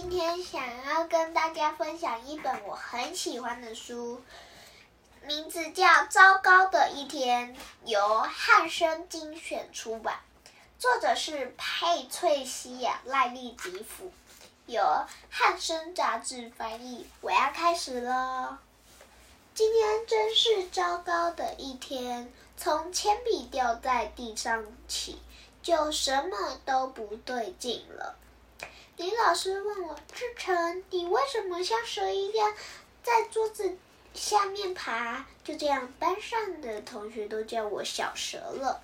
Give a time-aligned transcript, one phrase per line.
[0.00, 4.22] 今天想要跟大家分享一本我很喜欢的书，
[5.24, 10.20] 名字叫《糟糕的一天》，由汉生精选出版，
[10.78, 14.12] 作者是佩翠西亚·赖利吉夫，
[14.66, 14.80] 由
[15.30, 17.04] 汉生杂志翻译。
[17.20, 18.56] 我要开始喽。
[19.52, 25.20] 今天真是糟糕的一天，从铅笔掉在地上起，
[25.60, 28.14] 就什么都不对劲了。
[28.98, 32.52] 李老师问我：“志成，你为什么像蛇一样
[33.04, 33.76] 在桌子
[34.12, 38.82] 下面爬？”就这样，班上的同学都叫我小蛇了。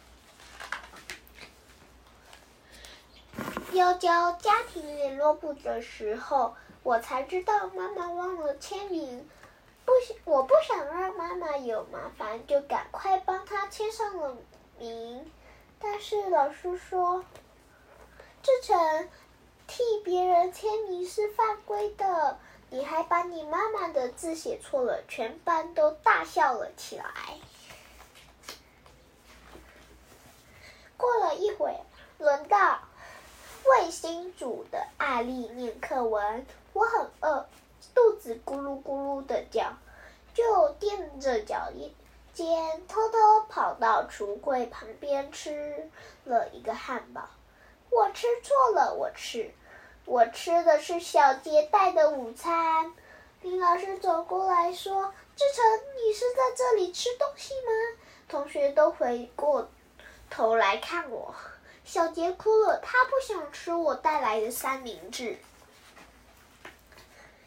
[3.73, 9.29] 要交家庭联络簿的时候，我才知道妈妈忘了签名。
[9.85, 14.37] 不想，我不想让妈妈有麻烦，就赶快帮她签上了
[14.79, 15.29] 名。
[15.81, 17.25] 但是老师说
[18.41, 19.09] ：“志成。”
[19.67, 22.39] 替别人签名是犯规的，
[22.71, 27.05] 你还把你妈妈的字写错了，全班都大笑了起来。
[30.97, 31.75] 过了一会，
[32.19, 32.81] 轮到
[33.65, 37.47] 卫星组的艾丽念课文，我很饿，
[37.95, 39.73] 肚子咕噜咕噜的叫，
[40.33, 41.71] 就垫着脚
[42.33, 45.91] 尖偷偷跑到橱柜旁边吃
[46.25, 47.29] 了一个汉堡。
[47.97, 49.53] 我吃错了，我吃，
[50.05, 52.93] 我吃的是小杰带的午餐。
[53.41, 55.65] 林老师走过来说：“志成，
[55.97, 57.71] 你是在这里吃东西吗？”
[58.29, 59.69] 同学都回过
[60.29, 61.33] 头来看我。
[61.85, 65.39] 小杰哭了，他不想吃我带来的三明治。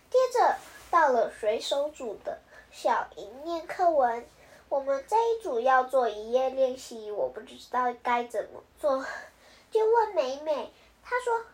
[0.09, 0.55] 接着
[0.89, 2.39] 到了水手组的
[2.71, 4.25] 小莹念课文，
[4.69, 9.05] 我们这一组要做一页练习，我不知道该怎么做。
[9.71, 10.73] 就问美美，
[11.03, 11.45] 她说：“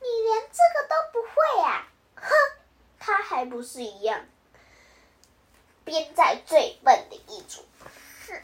[0.00, 2.30] 你连这个都不会呀？”哼，
[2.98, 4.26] 她还不是一样，
[5.84, 7.64] 编在最笨的一组。
[8.26, 8.40] 哼，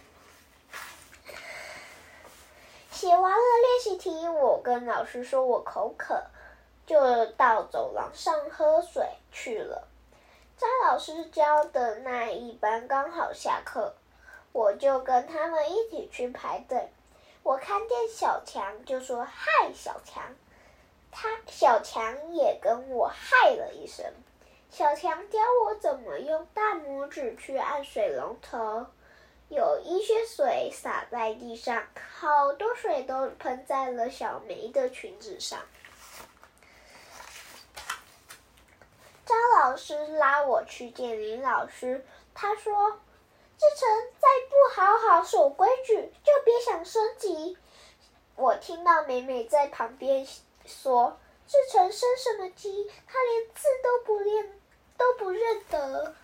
[2.91, 6.23] 写完了练习题，我跟老师说我口渴，
[6.87, 9.89] 就到走廊上喝水去了。
[10.59, 13.95] 张老师教的那一班刚好下课，
[14.53, 16.91] 我就跟他们一起去排队。
[17.43, 20.23] 我看见小强，就说：“嗨，小强。”
[21.11, 24.07] 他小强也跟我嗨了一声。
[24.71, 28.87] 小强教我怎么用大拇指去按水龙头，
[29.49, 31.85] 有一些水洒在地上，
[32.19, 35.59] 好多水都喷在了小梅的裙子上。
[39.27, 43.01] 张老师拉我去见林老师，他说。
[43.61, 43.87] 志成
[44.19, 47.59] 再不好好守规矩，就别想升级。
[48.35, 50.27] 我听到美美在旁边
[50.65, 52.91] 说：“志成升什么级？
[53.07, 54.59] 他连字都不练，
[54.97, 56.15] 都不认得。”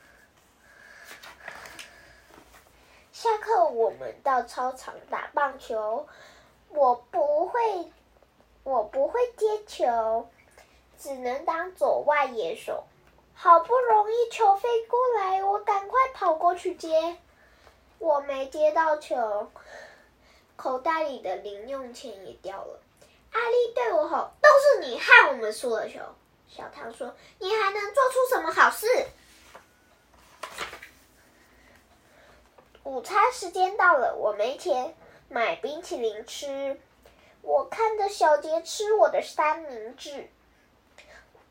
[3.13, 6.09] 下课，我们到操场打棒球。
[6.71, 7.93] 我不会，
[8.65, 10.31] 我不会接球，
[10.99, 12.85] 只能当左外野手。
[13.35, 15.36] 好不容易球飞过来，
[16.57, 17.17] 去接。
[17.99, 19.51] 我没接到球，
[20.57, 22.81] 口袋里的零用钱也掉了。
[23.33, 26.01] 阿丽对我吼：“都是你害我们输了球。”
[26.49, 28.87] 小唐说：“你还能做出什么好事？”
[32.85, 34.95] 午餐时间到了，我没钱
[35.29, 36.81] 买冰淇淋吃。
[37.43, 40.31] 我看着小杰吃我的三明治。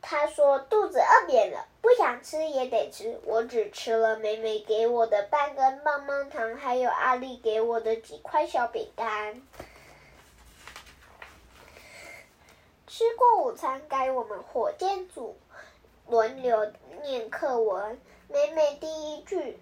[0.07, 9.41] 他说：“肚子饿扁了，不想吃也得吃。”我只吃了美美给我的半根棒棒糖，还有阿丽给我的几块小饼干。
[12.85, 15.35] 吃过午餐，该我们火箭组
[16.07, 17.99] 轮流念课文。
[18.27, 19.59] 美美第一句，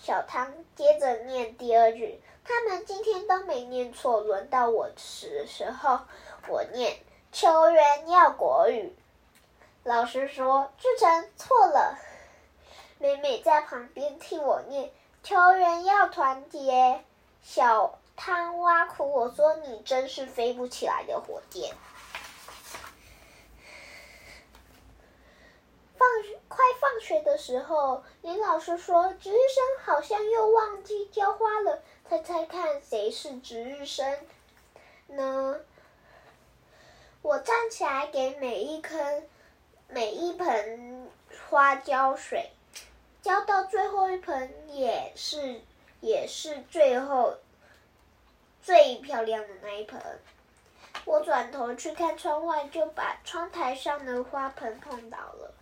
[0.00, 2.18] 小汤接着念第二句。
[2.42, 6.00] 他们今天都没念错，轮到我的时候，
[6.48, 6.96] 我念
[7.30, 8.96] 球员要国语。
[9.84, 11.98] 老师说：“志成错了。”
[12.98, 14.92] 美美在旁边替我念
[15.24, 17.02] ：“球员要团结。”
[17.42, 21.74] 小汤挖苦我说：“你真是飞不起来的火箭。”
[25.98, 26.08] 放
[26.48, 34.16] 快放学的时候，林老师说：“值日生好像又忘记浇花了。”猜猜看，谁是值日生
[35.08, 35.58] 呢？
[37.22, 39.22] 我站起来给每一颗。
[39.94, 41.10] 每一盆
[41.50, 42.50] 花浇水，
[43.20, 45.60] 浇到最后一盆也是
[46.00, 47.34] 也是最后
[48.62, 50.00] 最漂亮的那一盆。
[51.04, 55.52] 我转头去看窗外，就把窗台上的花盆碰倒了。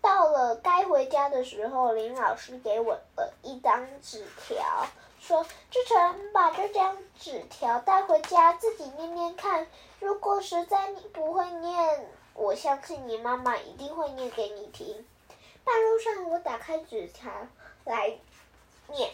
[0.00, 4.86] 到了该回家的时候，林老师给我了一张纸条，
[5.20, 9.66] 说：“志成，把这张纸条带回家，自己念念看。
[10.00, 12.08] 如果实在你不会念，
[12.38, 15.06] 我相信你妈妈一定会念给你听。”
[15.64, 17.30] 半路上，我打开纸条
[17.84, 18.18] 来
[18.88, 19.10] 念：“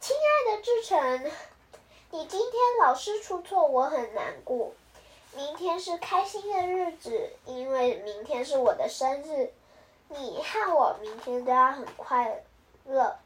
[0.00, 1.30] 亲爱的志成，
[2.10, 4.72] 你今天老是出错，我很难过。
[5.34, 9.52] 明天是开心的日子，因为明天是我的生日。”
[10.14, 12.44] 你和我明天都要很快
[12.84, 13.16] 乐，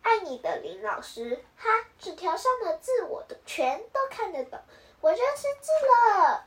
[0.00, 1.44] 爱你的林老师。
[1.54, 1.68] 哈，
[1.98, 4.58] 纸条上的字我都全都看得懂，
[5.02, 5.70] 我认识字
[6.24, 6.46] 了。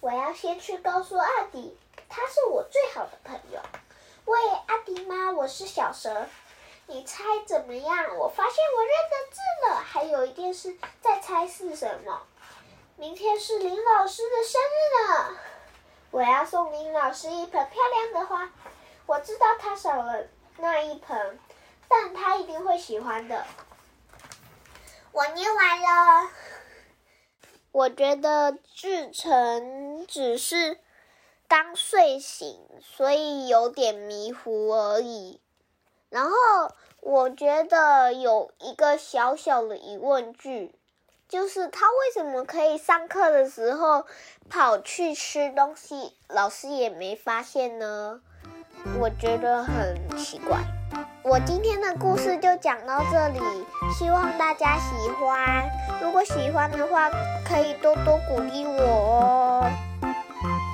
[0.00, 1.74] 我要先去告诉阿迪，
[2.10, 3.60] 他是我最好的朋友。
[4.24, 6.26] 喂，阿迪妈，我是小蛇，
[6.86, 8.18] 你猜怎么样？
[8.18, 9.76] 我发现我认得字了。
[9.76, 12.20] 还有一件事，在猜是什么？
[12.96, 14.76] 明天是林老师的生日
[15.08, 15.38] 呢，
[16.10, 18.50] 我要送林老师一盆漂亮的花。
[19.06, 20.26] 我知道他少了
[20.58, 21.38] 那一盆，
[21.88, 23.46] 但他一定会喜欢的。
[25.12, 26.30] 我念完了。
[27.72, 30.80] 我觉得志成只是
[31.50, 35.40] 刚睡醒，所以有点迷糊而已。
[36.08, 36.36] 然后
[37.00, 40.72] 我觉得有一个小小的疑问句，
[41.28, 44.06] 就是他为什么可以上课的时候
[44.48, 48.20] 跑去吃东西，老师也没发现呢？
[49.00, 50.56] 我觉得很奇怪。
[51.24, 53.40] 我今天的故事就讲到这里，
[53.98, 55.68] 希望大家喜欢。
[56.00, 57.10] 如果喜欢的话，
[57.44, 59.89] 可以多多鼓励我哦。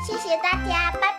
[0.06, 1.15] 谢谢大家，拜拜。